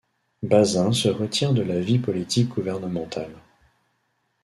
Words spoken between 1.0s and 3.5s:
retire de la vie politique gouvernementale.